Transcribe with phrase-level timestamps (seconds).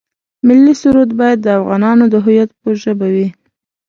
[0.47, 3.27] ملي سرود باید د افغانانو د هویت په ژبه وي.